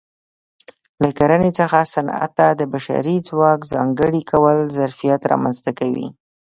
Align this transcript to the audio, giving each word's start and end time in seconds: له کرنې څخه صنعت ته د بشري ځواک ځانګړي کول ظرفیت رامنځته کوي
له 1.01 1.09
کرنې 1.17 1.51
څخه 1.59 1.79
صنعت 1.93 2.31
ته 2.37 2.47
د 2.59 2.61
بشري 2.73 3.17
ځواک 3.27 3.59
ځانګړي 3.73 4.21
کول 4.31 4.57
ظرفیت 4.77 5.21
رامنځته 5.31 5.71
کوي 5.79 6.07